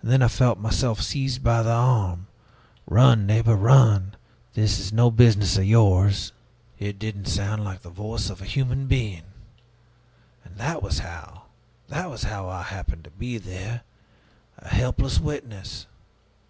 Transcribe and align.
And 0.00 0.10
then 0.10 0.22
I 0.22 0.28
felt 0.28 0.58
myself 0.58 1.02
seized 1.02 1.44
by 1.44 1.62
the 1.62 1.68
arm: 1.70 2.26
'Run, 2.86 3.26
neighbor, 3.26 3.54
run! 3.54 4.16
This 4.54 4.78
is 4.78 4.94
no 4.94 5.10
business 5.10 5.58
of 5.58 5.64
yours!' 5.66 6.32
It 6.78 6.98
didn't 6.98 7.26
sound 7.26 7.62
like 7.62 7.82
the 7.82 7.90
voice 7.90 8.30
of 8.30 8.40
a 8.40 8.46
human 8.46 8.86
being. 8.86 9.24
And 10.42 10.56
that 10.56 10.82
was 10.82 11.00
how 11.00 11.48
that 11.88 12.08
was 12.08 12.22
how 12.22 12.48
I 12.48 12.62
happened 12.62 13.04
to 13.04 13.10
be 13.10 13.36
there, 13.36 13.82
a 14.56 14.68
helpless 14.70 15.20
witness. 15.20 15.84